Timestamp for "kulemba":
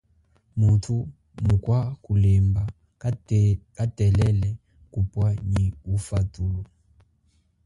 2.03-2.63